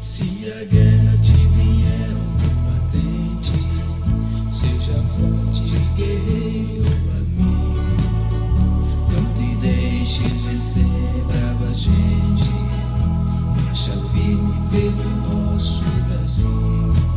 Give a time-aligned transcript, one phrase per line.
[0.00, 2.10] Se a guerra te vier
[2.40, 3.52] combatente,
[4.50, 6.86] seja forte, guerreiro
[7.16, 7.84] amigo.
[9.12, 12.52] Não te deixes vencer, brava gente.
[13.62, 17.15] Marcha firme pelo nosso Brasil.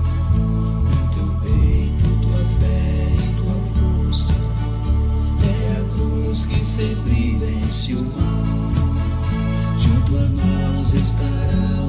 [6.79, 9.77] sempre vence o mal.
[9.77, 11.88] Junto a nós estará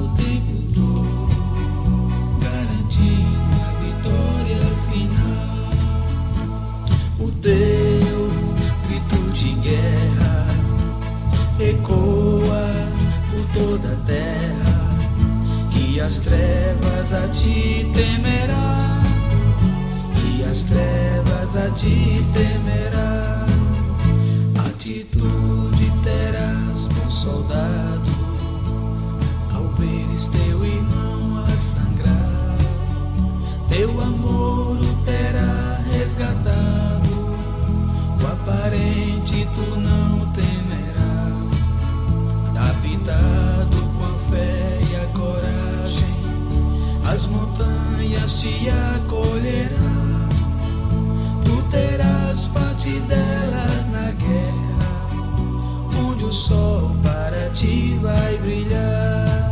[48.31, 50.29] Deus te acolherá.
[51.43, 55.09] Tu terás parte delas na guerra,
[56.07, 59.51] onde o sol para ti vai brilhar.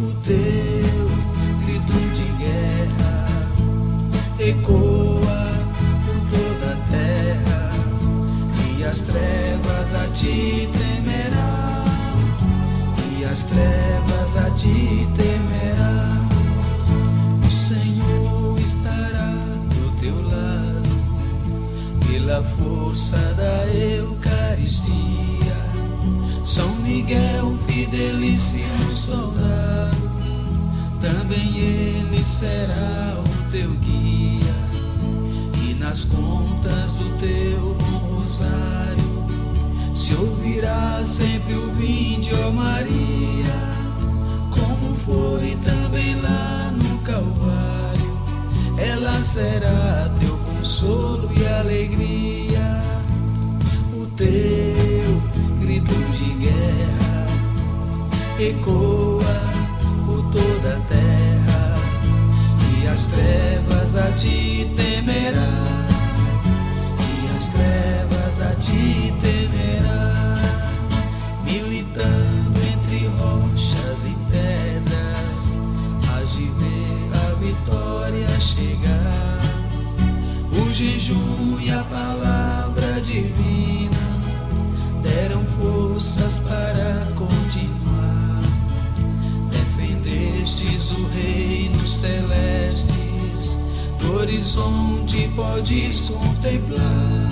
[0.00, 1.10] O teu
[1.64, 3.26] grito de guerra
[4.38, 5.40] ecoa
[6.04, 7.72] por toda a terra,
[8.78, 11.84] e as trevas a ti temerão,
[13.18, 15.35] e as trevas a ti temerão.
[22.26, 24.96] pela força da Eucaristia.
[26.42, 30.10] São Miguel, fidelíssimo soldado,
[31.00, 34.54] também ele será o teu guia.
[35.68, 39.24] E nas contas do teu bom rosário,
[39.94, 43.54] se ouvirá sempre o vinde, ó Maria,
[44.50, 48.18] como foi também lá no Calvário,
[48.78, 50.35] ela será teu
[50.66, 52.82] consolo e alegria,
[53.94, 55.22] o teu
[55.60, 57.28] grito de guerra
[58.40, 59.40] ecoa
[60.04, 61.76] por toda a terra.
[62.82, 65.52] E as trevas a ti temerá,
[66.98, 70.25] e as trevas a ti temerá.
[95.36, 97.30] podes contemplar.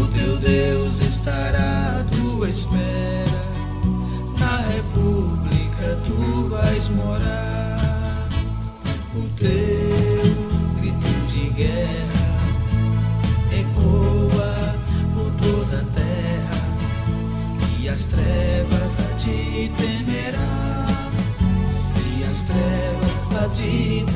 [0.00, 3.42] O teu Deus estará à tua espera,
[4.38, 8.28] na república tu vais morar.
[9.16, 9.48] O teu
[10.78, 12.26] grito de guerra
[13.50, 14.74] ecoa
[15.14, 16.60] por toda a terra,
[17.80, 20.86] e as trevas a te temerá,
[22.16, 24.15] e as trevas a te temerá.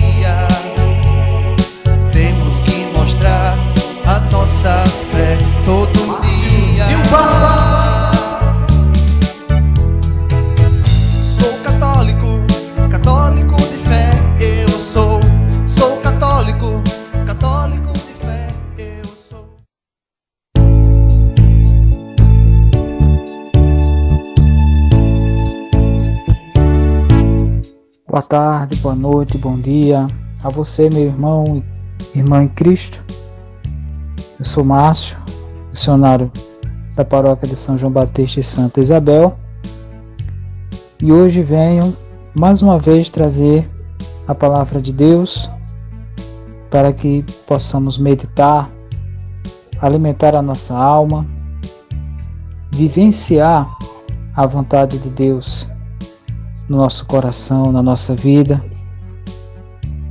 [4.61, 6.85] nossa fé todo dia.
[11.39, 12.27] Sou católico,
[12.91, 15.19] católico de fé, eu sou.
[15.65, 16.83] Sou católico,
[17.25, 19.49] católico de fé, eu sou.
[28.07, 30.05] Boa tarde, boa noite, bom dia
[30.43, 31.63] a você, meu irmão
[32.13, 33.03] e irmã em Cristo.
[34.41, 35.15] Eu sou Márcio,
[35.69, 36.31] missionário
[36.95, 39.35] da paróquia de São João Batista e Santa Isabel.
[40.99, 41.95] E hoje venho
[42.35, 43.69] mais uma vez trazer
[44.27, 45.47] a palavra de Deus
[46.71, 48.67] para que possamos meditar,
[49.79, 51.23] alimentar a nossa alma,
[52.73, 53.69] vivenciar
[54.35, 55.69] a vontade de Deus
[56.67, 58.59] no nosso coração, na nossa vida.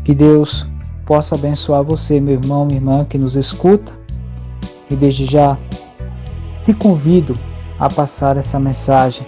[0.04, 0.68] Que Deus
[1.04, 3.98] possa abençoar você, meu irmão, minha irmã que nos escuta.
[4.90, 5.56] E desde já
[6.64, 7.34] te convido
[7.78, 9.25] a passar essa mensagem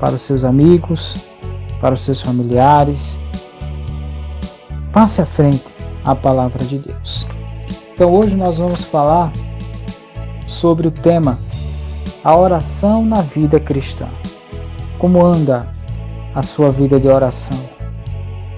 [0.00, 1.28] para os seus amigos,
[1.80, 3.18] para os seus familiares.
[4.92, 5.64] Passe à frente
[6.04, 7.26] a palavra de Deus.
[7.94, 9.30] Então hoje nós vamos falar
[10.46, 11.38] sobre o tema
[12.24, 14.08] a oração na vida cristã.
[14.98, 15.72] Como anda
[16.34, 17.58] a sua vida de oração?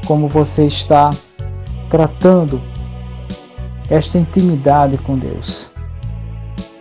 [0.06, 1.10] Como você está
[1.88, 2.60] tratando
[3.90, 5.70] esta intimidade com Deus?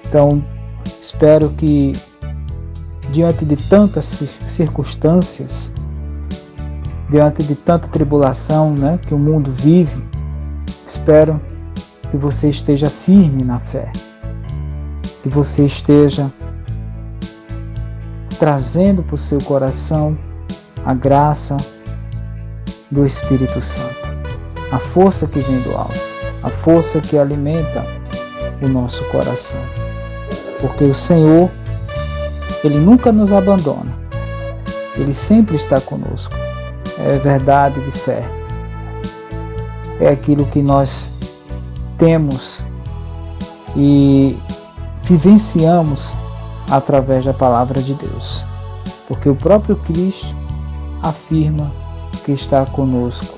[0.10, 0.44] Então,
[0.84, 1.94] espero que
[3.12, 5.72] diante de tantas circunstâncias,
[7.12, 10.04] diante de tanta tribulação né, que o mundo vive,
[10.88, 11.40] espero
[12.10, 13.92] que você esteja firme na fé,
[15.22, 16.28] que você esteja
[18.40, 20.18] trazendo para o seu coração
[20.86, 21.56] a graça
[22.90, 24.08] do Espírito Santo,
[24.72, 26.00] a força que vem do alto,
[26.42, 27.86] a força que alimenta
[28.60, 29.79] o nosso coração.
[30.62, 31.50] Porque o Senhor,
[32.64, 33.98] Ele nunca nos abandona,
[34.96, 36.36] Ele sempre está conosco.
[37.00, 38.24] É verdade de fé.
[40.02, 41.10] É aquilo que nós
[41.98, 42.66] temos
[43.76, 44.38] e
[45.04, 46.16] vivenciamos
[46.70, 48.46] através da palavra de Deus,
[49.08, 50.36] porque o próprio Cristo
[51.04, 51.72] afirma
[52.26, 53.38] que está conosco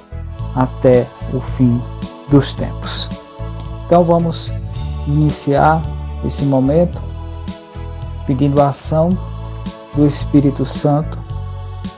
[0.55, 1.81] até o fim
[2.29, 3.09] dos tempos.
[3.85, 4.51] Então vamos
[5.07, 5.81] iniciar
[6.25, 7.01] esse momento
[8.31, 9.09] pedindo a ação
[9.95, 11.17] do Espírito Santo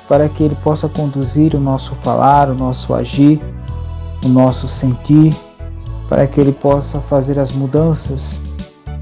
[0.07, 3.39] para que ele possa conduzir o nosso falar, o nosso agir,
[4.25, 5.33] o nosso sentir,
[6.07, 8.41] para que ele possa fazer as mudanças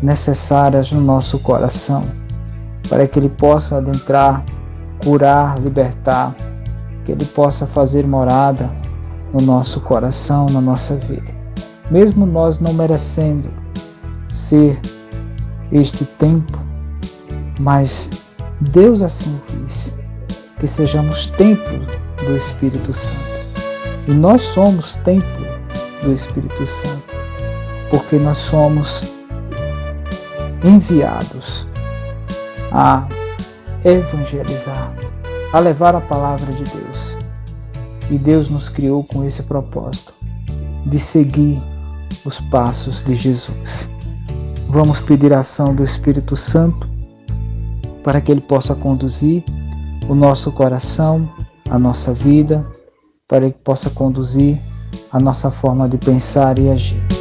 [0.02, 2.04] necessárias no nosso coração
[2.92, 4.44] para que Ele possa adentrar,
[5.02, 6.36] curar, libertar,
[7.06, 8.70] que Ele possa fazer morada
[9.34, 11.32] no nosso coração, na nossa vida.
[11.90, 13.48] Mesmo nós não merecendo
[14.30, 14.78] ser
[15.72, 16.60] este tempo,
[17.62, 18.10] mas
[18.60, 19.94] Deus assim quis
[20.60, 21.80] que sejamos templo
[22.26, 23.32] do Espírito Santo.
[24.08, 25.46] E nós somos templo
[26.04, 27.04] do Espírito Santo,
[27.90, 29.14] porque nós somos
[30.64, 31.66] enviados
[32.72, 33.08] a
[33.84, 34.94] evangelizar,
[35.54, 37.18] a levar a palavra de Deus.
[38.10, 40.14] E Deus nos criou com esse propósito
[40.86, 41.62] de seguir
[42.26, 43.90] os passos de Jesus.
[44.70, 46.91] Vamos pedir a ação do Espírito Santo
[48.04, 49.44] para que ele possa conduzir
[50.10, 51.28] o nosso coração,
[51.70, 52.66] a nossa vida,
[53.28, 54.58] para que possa conduzir
[55.12, 57.21] a nossa forma de pensar e agir.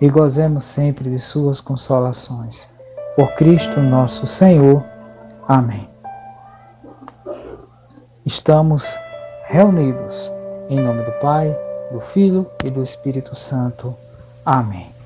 [0.00, 2.68] e gozemos sempre de suas consolações.
[3.16, 4.84] Por Cristo nosso Senhor.
[5.46, 5.88] Amém.
[8.24, 8.96] Estamos
[9.46, 10.30] reunidos
[10.68, 11.56] em nome do Pai,
[11.90, 13.96] do Filho e do Espírito Santo.
[14.44, 14.97] Amém.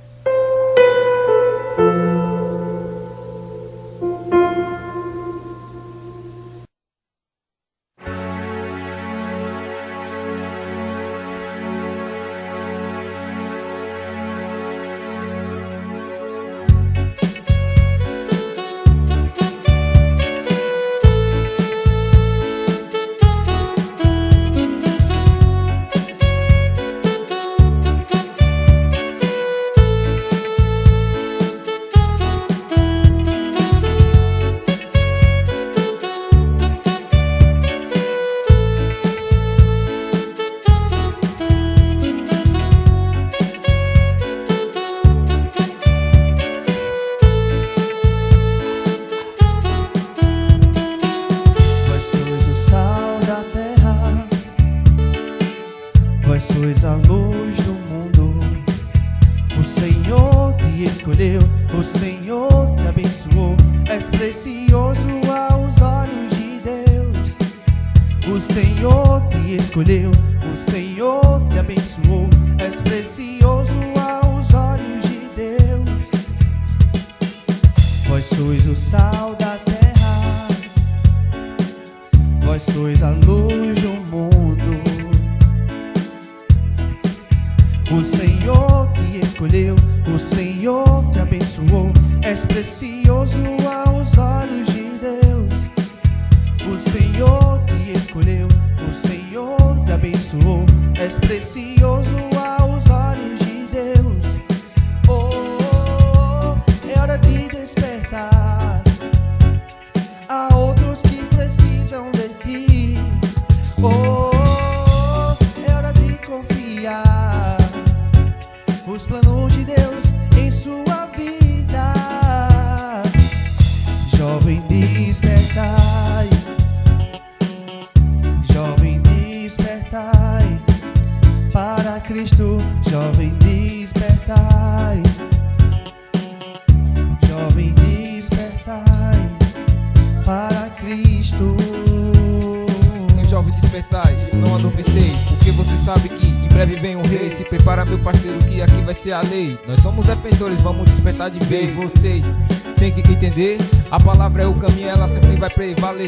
[83.02, 83.41] A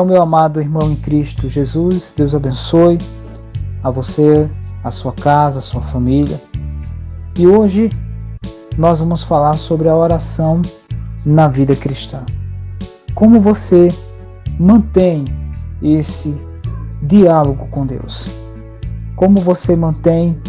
[0.00, 2.96] Então, meu amado irmão em Cristo Jesus, Deus abençoe
[3.84, 4.50] a você,
[4.82, 6.40] a sua casa, a sua família.
[7.38, 7.90] E hoje
[8.78, 10.62] nós vamos falar sobre a oração
[11.26, 12.24] na vida cristã.
[13.14, 13.88] Como você
[14.58, 15.22] mantém
[15.82, 16.34] esse
[17.02, 18.34] diálogo com Deus?
[19.16, 20.40] Como você mantém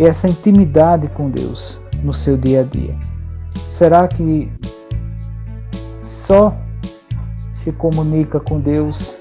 [0.00, 2.98] essa intimidade com Deus no seu dia a dia?
[3.54, 4.50] Será que
[6.02, 6.52] só
[7.64, 9.16] se comunica com Deus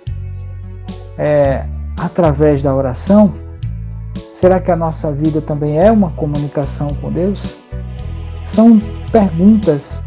[1.17, 1.65] é,
[1.97, 3.33] através da oração?
[4.33, 7.57] Será que a nossa vida também é uma comunicação com Deus?
[8.43, 8.79] São
[9.13, 10.03] perguntas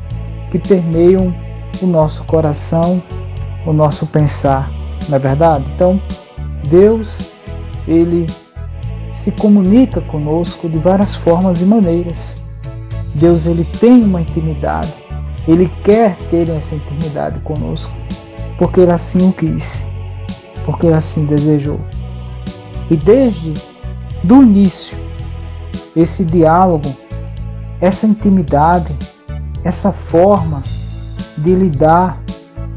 [0.51, 1.35] que permeiam
[1.81, 3.03] o nosso coração,
[3.65, 4.71] o nosso pensar,
[5.09, 5.65] não é verdade?
[5.75, 5.99] Então,
[6.69, 7.33] Deus,
[7.89, 8.27] ele
[9.11, 12.37] se comunica conosco de várias formas e maneiras.
[13.15, 14.93] Deus, ele tem uma intimidade,
[15.49, 17.91] ele quer ter essa intimidade conosco,
[18.59, 19.85] porque ele assim o quis,
[20.65, 21.81] porque ele assim desejou.
[22.91, 23.53] E desde
[24.25, 24.97] do início,
[25.95, 26.89] esse diálogo,
[27.81, 28.95] essa intimidade,
[29.65, 30.63] essa forma
[31.39, 32.23] de lidar,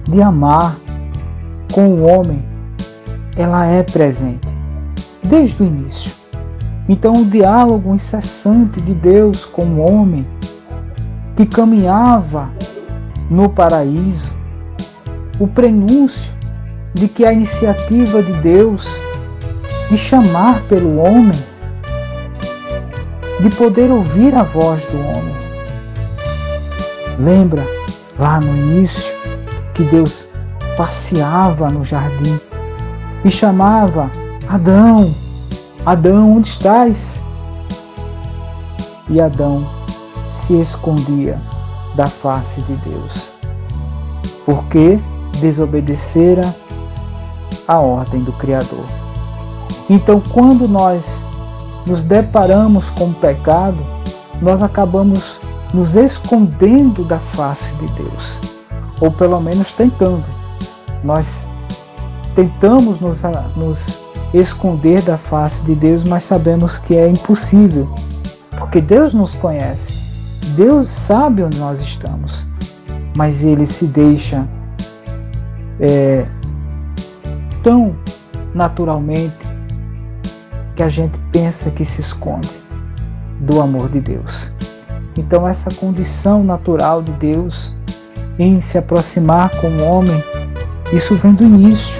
[0.04, 0.76] de amar
[1.74, 2.44] com o homem,
[3.38, 4.48] ela é presente
[5.24, 6.12] desde o início.
[6.88, 10.26] Então, o diálogo incessante de Deus com o homem
[11.36, 12.50] que caminhava
[13.30, 14.36] no paraíso,
[15.40, 16.32] o prenúncio
[16.94, 19.00] de que a iniciativa de Deus
[19.90, 21.32] de chamar pelo homem,
[23.40, 25.36] de poder ouvir a voz do homem.
[27.18, 27.66] Lembra
[28.18, 29.12] lá no início
[29.74, 30.30] que Deus
[30.78, 32.40] passeava no jardim
[33.26, 34.12] e chamava
[34.48, 35.10] Adão,
[35.86, 37.24] Adão, onde estás?
[39.10, 39.68] E Adão
[40.30, 41.42] se escondia
[41.96, 43.32] da face de Deus,
[44.46, 45.00] porque
[45.40, 46.42] desobedecera
[47.68, 48.86] a ordem do Criador.
[49.90, 51.24] Então, quando nós
[51.86, 53.78] nos deparamos com o pecado,
[54.42, 55.40] nós acabamos
[55.74, 58.40] nos escondendo da face de Deus,
[59.02, 60.26] ou pelo menos tentando.
[61.04, 61.48] Nós
[62.36, 63.22] tentamos nos,
[63.56, 64.02] nos
[64.34, 67.88] esconder da face de Deus, mas sabemos que é impossível,
[68.58, 70.00] porque Deus nos conhece,
[70.56, 72.46] Deus sabe onde nós estamos,
[73.16, 74.48] mas Ele se deixa
[75.80, 76.26] é,
[77.64, 77.96] tão
[78.54, 79.38] naturalmente
[80.76, 82.50] que a gente pensa que se esconde
[83.42, 84.52] do amor de Deus.
[85.18, 87.74] Então, essa condição natural de Deus
[88.38, 90.24] em se aproximar com o homem,
[90.94, 91.96] isso vem do início.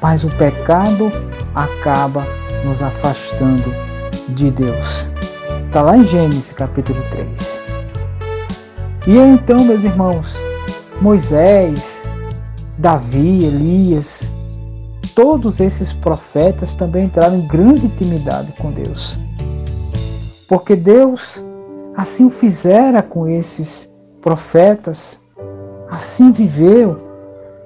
[0.00, 1.12] Mas o pecado
[1.54, 2.26] acaba
[2.64, 3.72] nos afastando
[4.30, 5.08] de Deus.
[5.66, 7.60] Está lá em Gênesis capítulo 3.
[9.06, 10.38] E então, meus irmãos,
[11.00, 11.91] Moisés,
[12.78, 14.28] Davi, Elias,
[15.14, 19.18] todos esses profetas também entraram em grande intimidade com Deus.
[20.48, 21.42] Porque Deus
[21.96, 25.20] assim o fizera com esses profetas,
[25.90, 26.98] assim viveu,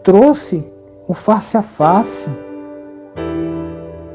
[0.02, 0.64] trouxe
[1.06, 2.28] o face a face,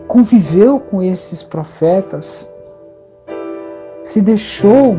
[0.08, 2.50] conviveu com esses profetas,
[4.04, 4.98] se deixou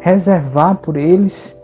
[0.00, 1.59] reservar por eles.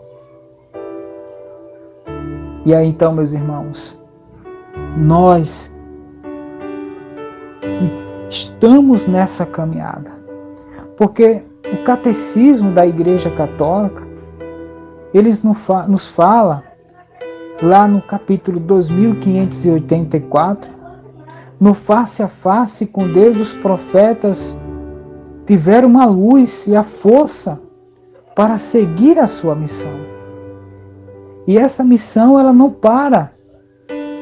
[2.67, 3.97] E aí então, meus irmãos,
[4.97, 5.73] nós
[8.29, 10.11] estamos nessa caminhada.
[10.97, 14.05] Porque o catecismo da Igreja Católica,
[15.13, 16.61] eles nos fala
[17.63, 20.69] lá no capítulo 2584,
[21.61, 24.59] no face a face com Deus, os profetas
[25.45, 27.61] tiveram uma luz e a força
[28.35, 30.16] para seguir a sua missão.
[31.47, 33.31] E essa missão ela não para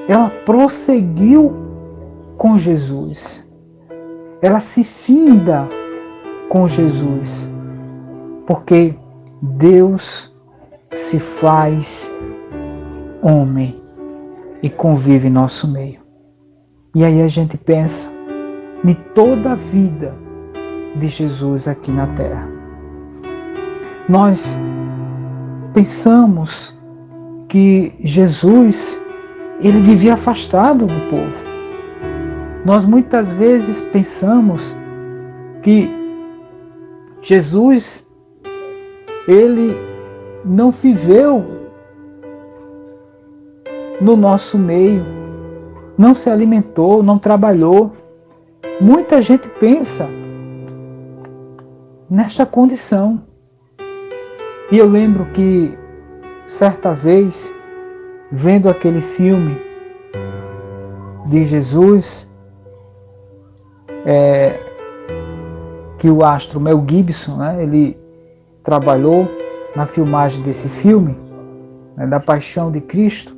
[0.07, 1.53] ela prosseguiu
[2.37, 3.47] com Jesus.
[4.41, 5.67] Ela se finda
[6.49, 7.51] com Jesus.
[8.45, 8.95] Porque
[9.41, 10.31] Deus
[10.95, 12.11] se faz
[13.21, 13.81] homem
[14.61, 15.99] e convive em nosso meio.
[16.93, 18.11] E aí a gente pensa
[18.83, 20.13] em toda a vida
[20.95, 22.47] de Jesus aqui na terra.
[24.07, 24.57] Nós
[25.73, 26.74] pensamos
[27.47, 29.01] que Jesus
[29.59, 31.45] ele vivia afastado do povo.
[32.65, 34.75] Nós muitas vezes pensamos
[35.61, 35.89] que
[37.21, 38.05] Jesus
[39.27, 39.75] ele
[40.43, 41.43] não viveu
[44.01, 45.03] no nosso meio,
[45.97, 47.93] não se alimentou, não trabalhou.
[48.81, 50.07] Muita gente pensa
[52.09, 53.23] nesta condição.
[54.71, 55.77] E eu lembro que
[56.45, 57.53] certa vez
[58.31, 59.57] vendo aquele filme
[61.27, 62.29] de Jesus,
[64.05, 64.59] é,
[65.97, 67.97] que o astro Mel Gibson, né, ele
[68.63, 69.27] trabalhou
[69.75, 71.17] na filmagem desse filme,
[71.97, 73.35] né, da Paixão de Cristo,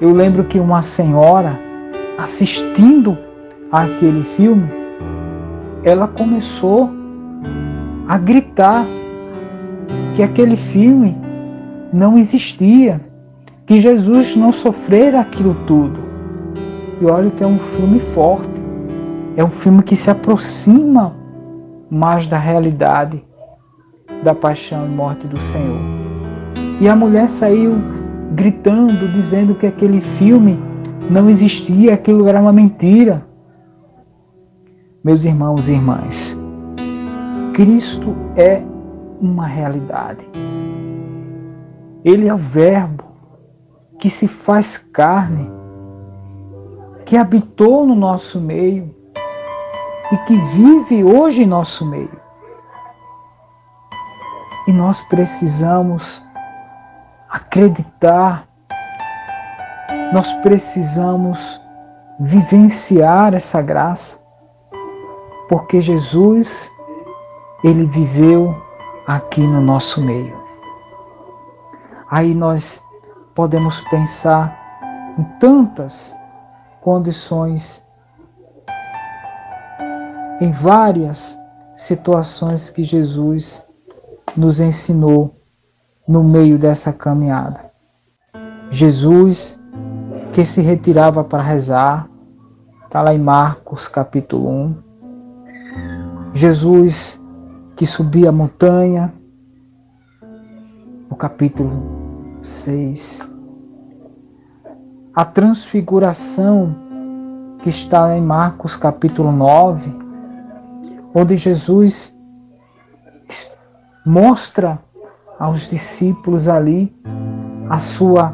[0.00, 1.58] eu lembro que uma senhora
[2.16, 3.18] assistindo
[3.72, 4.68] àquele filme,
[5.82, 6.90] ela começou
[8.06, 8.86] a gritar
[10.14, 11.16] que aquele filme
[11.92, 13.00] não existia,
[13.66, 15.98] que Jesus não sofrera aquilo tudo.
[17.00, 18.60] E olha que é um filme forte,
[19.36, 21.14] é um filme que se aproxima
[21.90, 23.22] mais da realidade
[24.22, 25.80] da paixão e morte do Senhor.
[26.80, 27.76] E a mulher saiu
[28.32, 30.58] gritando, dizendo que aquele filme
[31.10, 33.26] não existia, aquilo era uma mentira.
[35.02, 36.38] Meus irmãos e irmãs,
[37.54, 38.62] Cristo é
[39.20, 40.24] uma realidade.
[42.08, 43.04] Ele é o Verbo
[44.00, 45.46] que se faz carne,
[47.04, 48.96] que habitou no nosso meio
[50.10, 52.18] e que vive hoje em nosso meio.
[54.66, 56.24] E nós precisamos
[57.28, 58.48] acreditar,
[60.10, 61.60] nós precisamos
[62.20, 64.18] vivenciar essa graça,
[65.46, 66.72] porque Jesus
[67.62, 68.56] ele viveu
[69.06, 70.47] aqui no nosso meio.
[72.10, 72.82] Aí nós
[73.34, 74.56] podemos pensar
[75.18, 76.16] em tantas
[76.80, 77.84] condições,
[80.40, 81.38] em várias
[81.76, 83.64] situações que Jesus
[84.36, 85.36] nos ensinou
[86.06, 87.70] no meio dessa caminhada.
[88.70, 89.58] Jesus
[90.32, 92.08] que se retirava para rezar,
[92.84, 94.76] está lá em Marcos capítulo 1.
[96.32, 97.20] Jesus
[97.76, 99.12] que subia a montanha,
[101.18, 103.28] capítulo 6.
[105.12, 106.74] A transfiguração
[107.58, 109.92] que está em Marcos capítulo 9,
[111.12, 112.16] onde Jesus
[114.06, 114.78] mostra
[115.40, 116.94] aos discípulos ali
[117.68, 118.32] a sua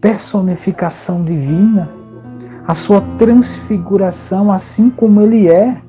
[0.00, 1.90] personificação divina,
[2.68, 5.80] a sua transfiguração assim como ele é.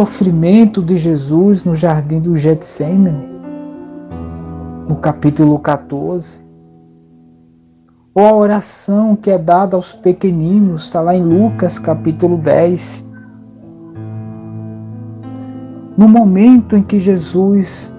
[0.00, 3.28] Sofrimento de Jesus no jardim do Getsemane,
[4.88, 6.40] no capítulo 14.
[8.14, 13.06] Ou a oração que é dada aos pequeninos, está lá em Lucas capítulo 10.
[15.98, 17.94] No momento em que Jesus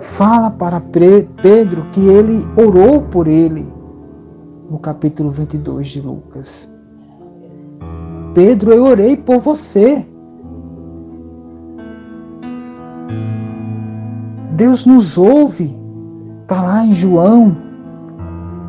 [0.00, 3.64] fala para Pedro que ele orou por ele,
[4.68, 6.68] no capítulo 22 de Lucas.
[8.34, 10.04] Pedro, eu orei por você.
[14.60, 15.74] Deus nos ouve.
[16.42, 17.56] Está lá em João,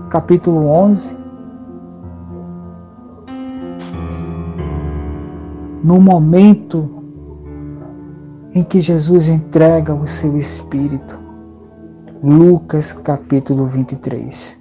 [0.10, 1.18] capítulo 11.
[5.84, 6.90] No momento
[8.56, 11.20] em que Jesus entrega o seu Espírito.
[12.24, 14.58] Lucas capítulo 23.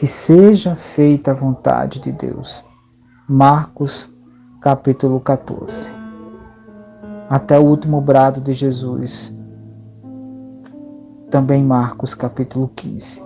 [0.00, 2.64] Que seja feita a vontade de Deus.
[3.28, 4.12] Marcos
[4.60, 6.01] capítulo 14
[7.32, 9.34] até o último brado de Jesus.
[11.30, 13.22] Também Marcos capítulo 15.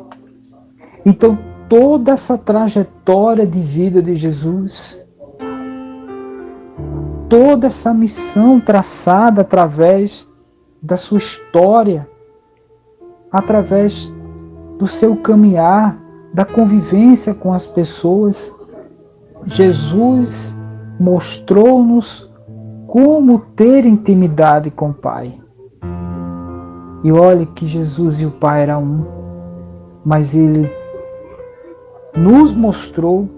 [1.04, 1.36] Então,
[1.68, 5.04] toda essa trajetória de vida de Jesus,
[7.28, 10.24] toda essa missão traçada através
[10.80, 12.08] da sua história,
[13.32, 14.14] através
[14.78, 16.00] do seu caminhar,
[16.32, 18.54] da convivência com as pessoas,
[19.46, 20.56] Jesus
[21.00, 22.25] mostrou-nos
[22.96, 25.38] como ter intimidade com o Pai.
[27.04, 29.06] E olhe que Jesus e o Pai eram um,
[30.02, 30.66] mas ele
[32.16, 33.28] nos mostrou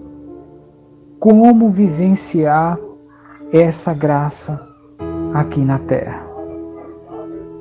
[1.19, 2.79] como vivenciar
[3.51, 4.65] essa graça
[5.33, 6.25] aqui na terra.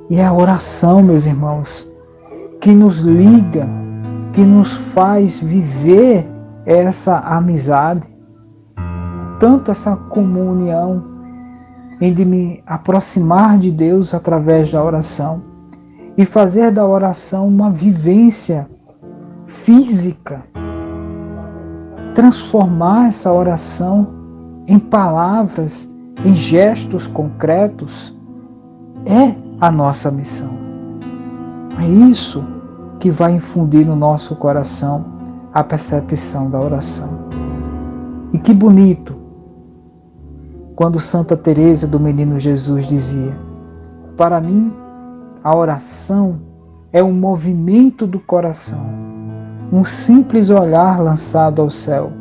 [0.09, 1.93] E é a oração, meus irmãos,
[2.61, 3.67] que nos liga,
[4.33, 6.25] que nos faz viver
[6.65, 8.09] essa amizade,
[9.41, 11.18] tanto essa comunhão
[12.01, 15.43] em de me aproximar de Deus através da oração
[16.17, 18.69] e fazer da oração uma vivência
[19.47, 20.43] física.
[22.15, 24.09] Transformar essa oração
[24.67, 25.89] em palavras,
[26.25, 28.17] em gestos concretos,
[29.07, 30.51] é a nossa missão.
[31.79, 32.45] É isso
[32.99, 35.05] que vai infundir no nosso coração
[35.55, 37.09] a percepção da oração.
[38.33, 39.18] E que bonito
[40.79, 43.37] quando Santa Teresa do Menino Jesus dizia:
[44.17, 44.73] Para mim,
[45.43, 46.39] a oração
[46.93, 48.87] é um movimento do coração,
[49.73, 52.13] um simples olhar lançado ao céu,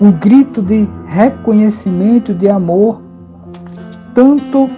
[0.00, 3.02] um grito de reconhecimento de amor,
[4.14, 4.70] tanto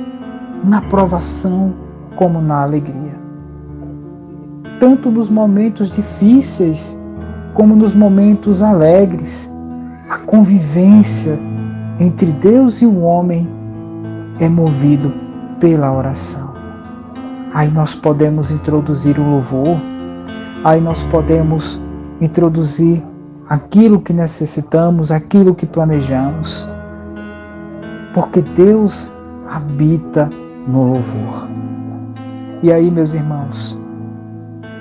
[0.64, 1.74] na provação
[2.16, 3.18] como na alegria.
[4.81, 6.98] Tanto nos momentos difíceis
[7.53, 9.53] como nos momentos alegres,
[10.09, 11.38] a convivência
[12.01, 13.49] entre Deus e o homem
[14.41, 15.13] é movido
[15.59, 16.53] pela oração.
[17.53, 19.77] Aí nós podemos introduzir o louvor,
[20.65, 21.81] aí nós podemos
[22.21, 23.03] introduzir
[23.49, 26.69] aquilo que necessitamos, aquilo que planejamos,
[28.15, 29.13] porque Deus
[29.51, 30.31] habita
[30.67, 31.49] no louvor.
[32.63, 33.79] E aí, meus irmãos,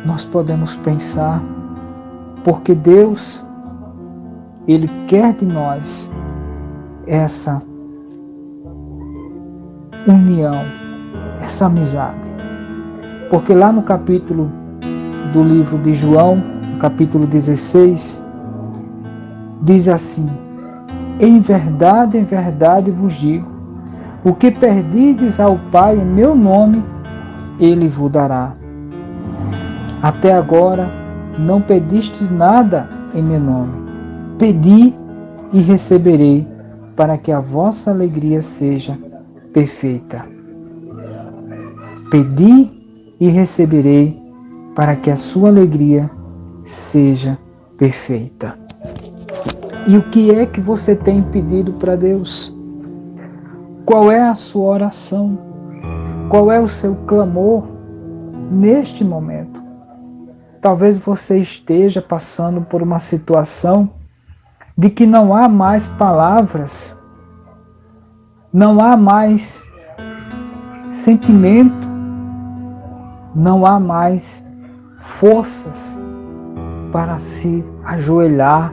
[0.06, 1.42] nós podemos pensar,
[2.44, 3.46] porque Deus,
[4.68, 6.12] Ele quer de nós
[7.08, 7.62] essa
[10.08, 10.64] união,
[11.42, 12.28] essa amizade.
[13.30, 14.52] Porque lá no capítulo
[15.34, 16.42] do livro de João,
[16.80, 18.24] capítulo 16,
[19.64, 20.30] diz assim:
[21.20, 23.50] Em verdade, em verdade vos digo,
[24.24, 26.84] o que perdides ao Pai em meu nome,
[27.60, 28.54] ele vos dará.
[30.02, 30.90] Até agora
[31.40, 33.74] não pedistes nada em meu nome.
[34.38, 34.94] Pedi
[35.52, 36.48] e receberei,
[36.98, 38.98] para que a vossa alegria seja
[39.54, 40.26] perfeita.
[42.10, 42.72] Pedi
[43.20, 44.20] e receberei,
[44.76, 46.10] para que a sua alegria
[46.64, 47.38] seja
[47.78, 48.58] perfeita.
[49.88, 52.56] E o que é que você tem pedido para Deus?
[53.86, 55.38] Qual é a sua oração?
[56.30, 57.64] Qual é o seu clamor
[58.52, 59.62] neste momento?
[60.62, 63.90] Talvez você esteja passando por uma situação
[64.78, 66.96] de que não há mais palavras,
[68.54, 69.64] não há mais
[70.88, 71.88] sentimento,
[73.34, 74.46] não há mais
[75.00, 75.98] forças
[76.92, 78.72] para se ajoelhar,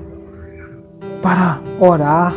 [1.23, 2.35] para orar,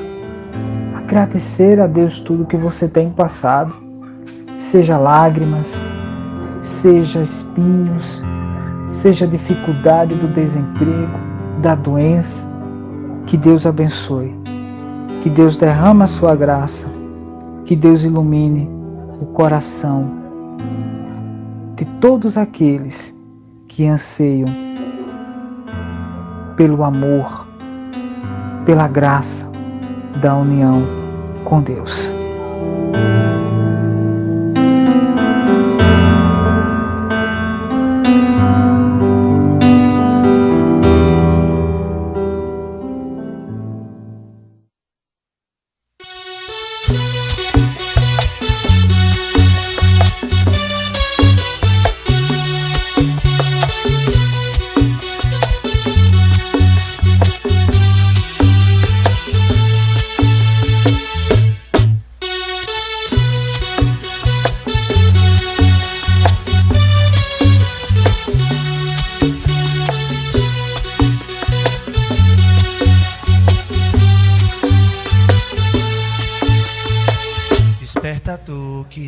[0.97, 3.73] agradecer a Deus tudo que você tem passado,
[4.56, 5.82] seja lágrimas,
[6.62, 8.23] seja espinhos,
[8.91, 11.19] seja dificuldade do desemprego,
[11.62, 12.47] da doença,
[13.28, 14.34] que Deus abençoe.
[15.22, 16.90] Que Deus derrama a sua graça.
[17.66, 18.68] Que Deus ilumine
[19.22, 20.10] o coração
[21.76, 23.16] de todos aqueles
[23.68, 24.48] que anseiam
[26.56, 27.48] pelo amor,
[28.66, 29.52] pela graça
[30.22, 30.84] da união
[31.44, 32.16] com Deus.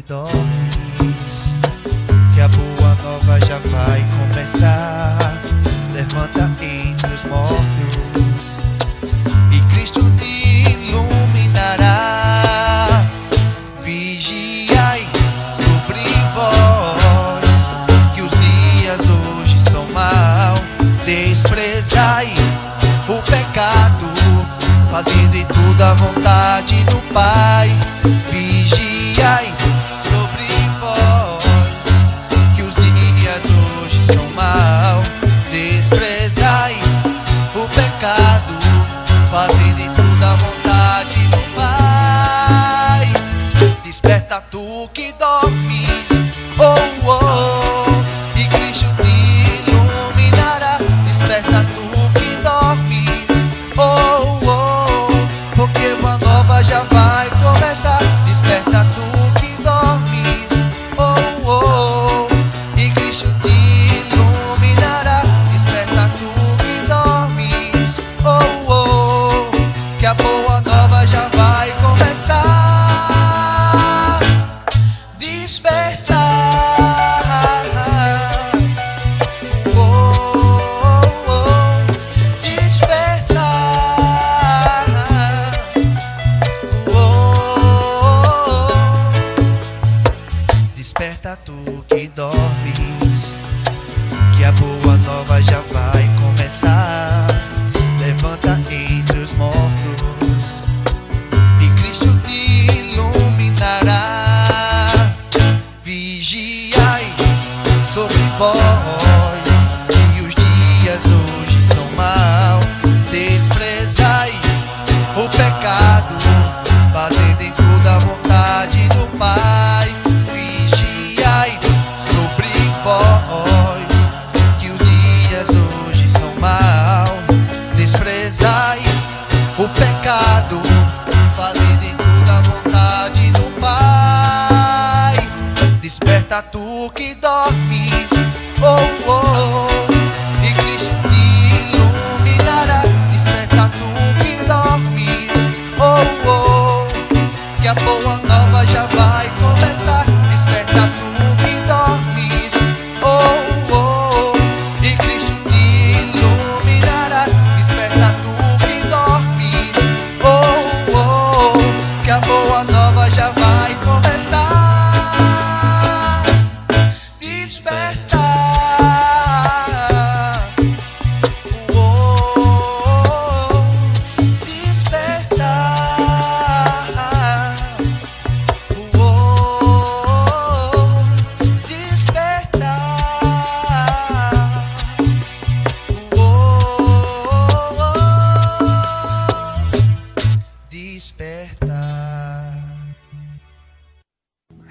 [0.07, 0.38] Já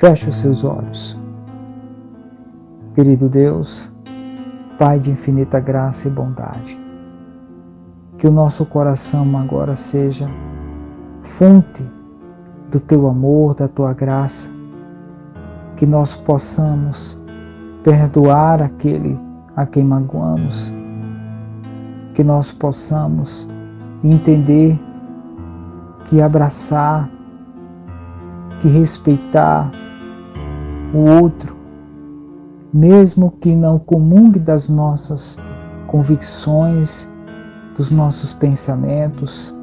[0.09, 1.19] Feche os seus olhos.
[2.95, 3.93] Querido Deus,
[4.79, 6.81] Pai de infinita graça e bondade,
[8.17, 10.27] que o nosso coração agora seja
[11.21, 11.85] fonte
[12.71, 14.51] do teu amor, da tua graça,
[15.77, 17.21] que nós possamos
[17.85, 19.21] perdoar aquele
[19.57, 20.73] a quem magoamos,
[22.15, 23.47] que nós possamos
[24.03, 24.81] entender
[26.07, 27.11] que abraçar,
[28.63, 29.71] que respeitar
[30.93, 31.57] o outro,
[32.73, 35.39] mesmo que não comungue das nossas
[35.87, 37.09] convicções,
[37.77, 39.55] dos nossos pensamentos,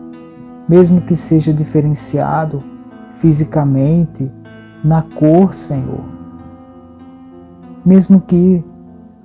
[0.67, 2.63] mesmo que seja diferenciado
[3.15, 4.31] fisicamente,
[4.83, 6.03] na cor, Senhor.
[7.85, 8.63] Mesmo que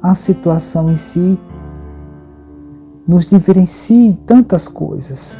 [0.02, 1.38] a situação em si
[3.06, 5.38] nos diferencie em tantas coisas.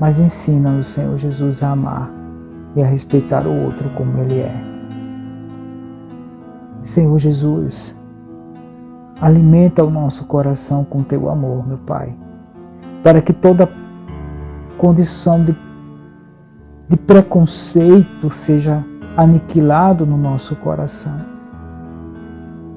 [0.00, 2.10] Mas ensina-nos, Senhor Jesus, a amar
[2.74, 4.79] e a respeitar o outro como ele é.
[6.82, 7.98] Senhor Jesus,
[9.20, 12.16] alimenta o nosso coração com teu amor, meu Pai,
[13.02, 13.68] para que toda
[14.78, 15.54] condição de,
[16.88, 18.84] de preconceito seja
[19.16, 21.20] aniquilado no nosso coração.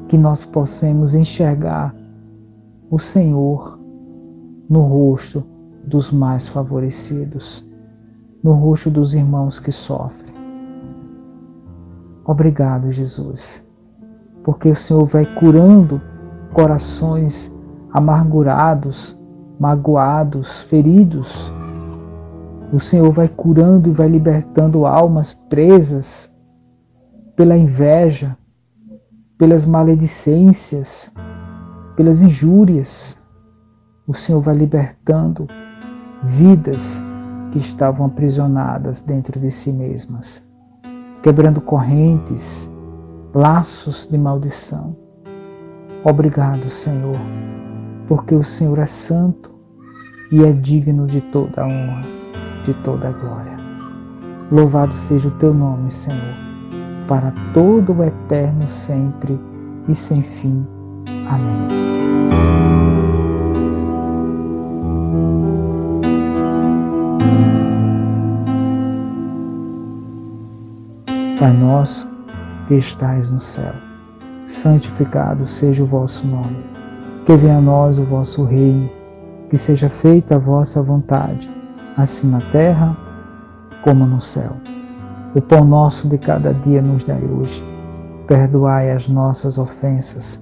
[0.09, 1.95] Que nós possamos enxergar
[2.91, 3.79] o Senhor
[4.69, 5.43] no rosto
[5.85, 7.67] dos mais favorecidos,
[8.43, 10.33] no rosto dos irmãos que sofrem.
[12.25, 13.65] Obrigado, Jesus,
[14.43, 16.01] porque o Senhor vai curando
[16.53, 17.53] corações
[17.91, 19.17] amargurados,
[19.59, 21.51] magoados, feridos.
[22.71, 26.31] O Senhor vai curando e vai libertando almas presas
[27.35, 28.37] pela inveja,
[29.37, 31.11] pelas maledicências,
[31.95, 33.19] pelas injúrias.
[34.07, 35.47] O Senhor vai libertando
[36.23, 37.03] vidas
[37.51, 40.45] que estavam aprisionadas dentro de si mesmas,
[41.21, 42.69] quebrando correntes,
[43.33, 44.95] laços de maldição.
[46.03, 47.19] Obrigado, Senhor,
[48.07, 49.51] porque o Senhor é santo
[50.31, 52.05] e é digno de toda a honra,
[52.63, 53.57] de toda a glória.
[54.51, 56.35] Louvado seja o teu nome, Senhor,
[57.07, 59.39] para todo o eterno sempre
[59.87, 60.65] e sem fim.
[61.27, 61.83] Amém.
[71.39, 72.12] Pai nosso,
[72.67, 73.73] que estais no céu,
[74.45, 76.63] santificado seja o vosso nome.
[77.25, 78.89] Que venha a nós o vosso reino,
[79.49, 81.49] que seja feita a vossa vontade,
[81.97, 82.97] assim na terra
[83.81, 84.51] como no céu.
[85.35, 87.63] O pão nosso de cada dia nos dai hoje.
[88.27, 90.41] Perdoai as nossas ofensas,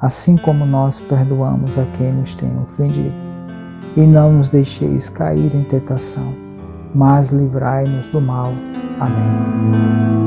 [0.00, 3.14] assim como nós perdoamos a quem nos tem ofendido.
[3.96, 6.34] E não nos deixeis cair em tentação,
[6.94, 8.52] mas livrai-nos do mal.
[9.00, 10.26] Amém.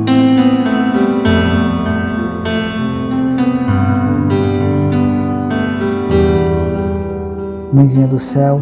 [7.71, 8.59] Mãezinha do céu,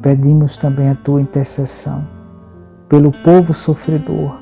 [0.00, 2.06] pedimos também a tua intercessão
[2.88, 4.40] pelo povo sofredor,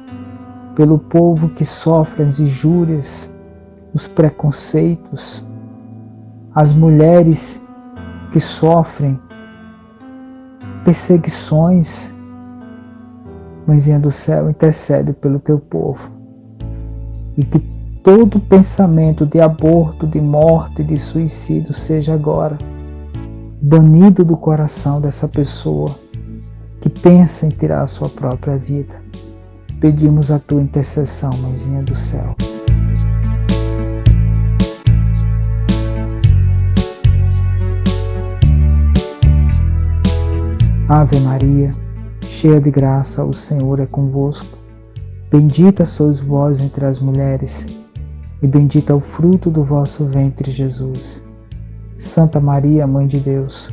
[0.74, 3.28] pelo povo que sofre as injúrias,
[3.92, 5.44] os preconceitos,
[6.54, 7.60] as mulheres
[8.30, 9.18] que sofrem
[10.84, 12.14] perseguições.
[13.66, 16.15] Mãezinha do céu, intercede pelo teu povo
[17.36, 17.58] e que
[18.02, 22.56] todo pensamento de aborto, de morte, de suicídio seja agora
[23.60, 25.90] banido do coração dessa pessoa
[26.80, 28.94] que pensa em tirar a sua própria vida.
[29.80, 32.34] Pedimos a tua intercessão, Mãezinha do céu.
[40.88, 41.68] Ave Maria,
[42.22, 44.65] cheia de graça, o Senhor é convosco.
[45.38, 47.66] Bendita sois vós entre as mulheres,
[48.40, 51.22] e bendito é o fruto do vosso ventre, Jesus.
[51.98, 53.68] Santa Maria, Mãe de Deus,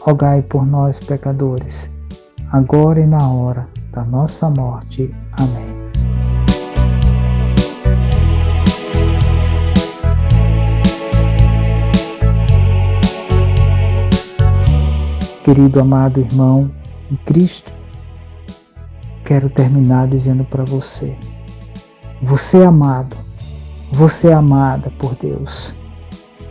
[0.00, 1.88] rogai por nós, pecadores,
[2.50, 5.08] agora e na hora da nossa morte.
[5.38, 5.76] Amém.
[15.44, 16.68] Querido amado irmão
[17.08, 17.75] em Cristo,
[19.26, 21.14] quero terminar dizendo para você:
[22.22, 23.16] você é amado,
[23.92, 25.74] você é amada por Deus.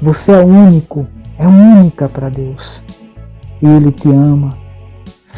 [0.02, 1.08] Você é único,
[1.40, 2.84] é única para Deus.
[3.62, 4.54] E Ele te ama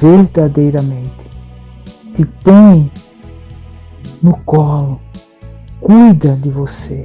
[0.01, 1.27] verdadeiramente.
[2.15, 2.91] Te põe
[4.23, 4.99] no colo,
[5.79, 7.03] cuida de você,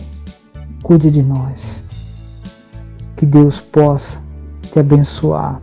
[0.83, 1.85] cuide de nós.
[3.17, 4.21] Que Deus possa
[4.63, 5.61] te abençoar,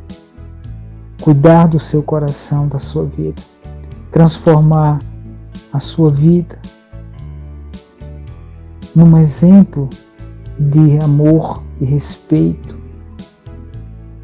[1.22, 3.42] cuidar do seu coração, da sua vida,
[4.12, 5.00] transformar
[5.72, 6.60] a sua vida
[8.96, 9.90] num exemplo
[10.60, 12.78] de amor e respeito.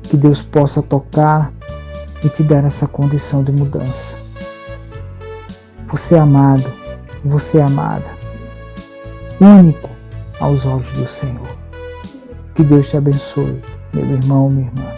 [0.03, 1.51] Que Deus possa tocar
[2.23, 4.15] e te dar essa condição de mudança.
[5.87, 6.65] Você é amado,
[7.23, 8.05] você é amada,
[9.39, 9.89] único
[10.39, 11.47] aos olhos do Senhor.
[12.53, 13.61] Que Deus te abençoe,
[13.93, 14.91] meu irmão, minha irmã.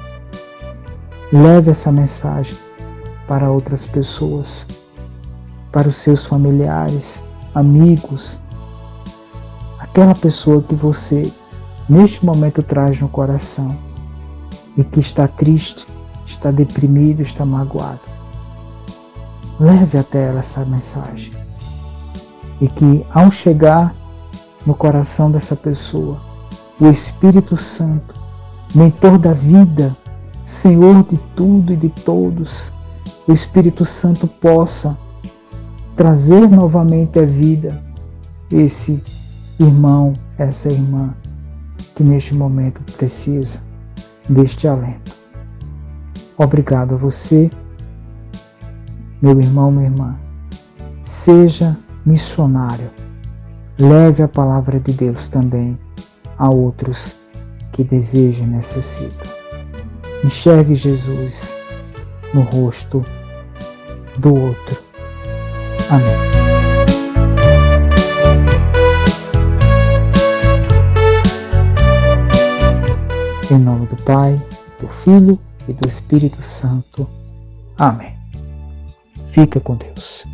[1.34, 2.56] Leve essa mensagem
[3.28, 4.66] para outras pessoas,
[5.72, 8.40] para os seus familiares, amigos,
[9.80, 11.22] aquela pessoa que você
[11.90, 13.76] neste momento traz no coração
[14.78, 15.86] e que está triste,
[16.26, 18.00] está deprimido, está magoado.
[19.60, 21.32] Leve até ela essa mensagem
[22.62, 23.96] e que ao chegar
[24.66, 26.20] no coração dessa pessoa,
[26.80, 28.14] o Espírito Santo,
[28.76, 29.96] mentor da vida,
[30.46, 32.72] Senhor de tudo e de todos,
[33.28, 34.98] o Espírito Santo possa
[35.98, 37.84] trazer novamente à vida
[38.52, 39.04] esse
[39.60, 41.14] irmão, essa irmã
[41.96, 43.60] que neste momento precisa
[44.30, 45.18] deste alento.
[46.38, 47.50] Obrigado a você,
[49.24, 50.16] meu irmão, minha irmã.
[51.04, 51.76] Seja
[52.06, 52.90] missionário.
[53.80, 55.78] Leve a palavra de Deus também
[56.38, 57.20] a outros
[57.72, 59.32] que desejam e necessitam.
[60.24, 61.56] Enxergue Jesus
[62.34, 63.04] no rosto
[64.20, 64.87] do outro.
[65.90, 66.48] Amém.
[73.50, 74.38] Em nome do Pai,
[74.82, 77.08] do Filho e do Espírito Santo.
[77.78, 78.14] Amém.
[79.32, 80.26] Fica com Deus.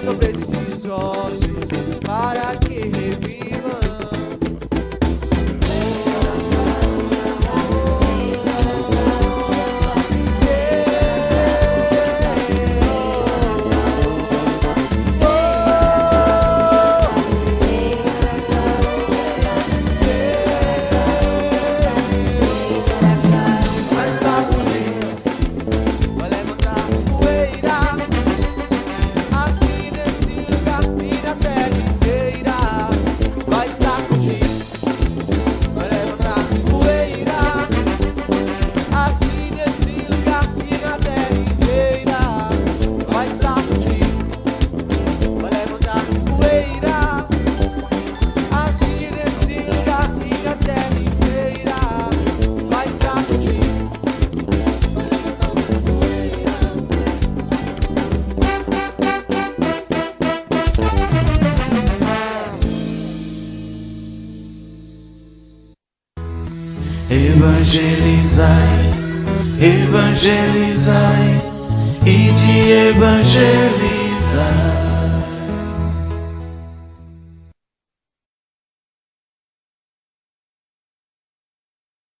[0.00, 1.39] Santo, soprar